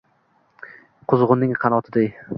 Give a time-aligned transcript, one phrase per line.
[1.13, 2.13] Quzg’unning qanotiday